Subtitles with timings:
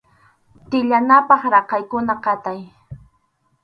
[0.69, 2.59] Tiyanapaq raqaykuna qatay.